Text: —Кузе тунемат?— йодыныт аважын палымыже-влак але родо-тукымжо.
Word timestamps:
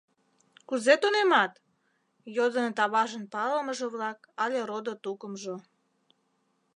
—Кузе 0.67 0.93
тунемат?— 1.01 1.51
йодыныт 2.35 2.77
аважын 2.85 3.23
палымыже-влак 3.33 4.19
але 4.43 4.59
родо-тукымжо. 4.69 5.55